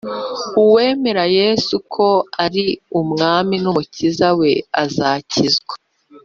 [0.63, 2.07] uwemera Yesu ko
[2.43, 2.65] ari
[2.99, 4.51] Umwami n Umukiza we
[4.83, 5.73] azakizwa